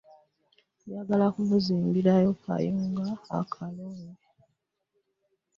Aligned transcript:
Njagala 0.85 1.25
kumuzimbirayo 1.33 2.31
kayunga 2.43 3.05
akalungi. 3.39 4.09